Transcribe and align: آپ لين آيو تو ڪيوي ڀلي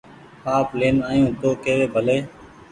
آپ 0.55 0.67
لين 0.79 0.95
آيو 1.11 1.27
تو 1.41 1.49
ڪيوي 1.63 1.85
ڀلي 1.93 2.17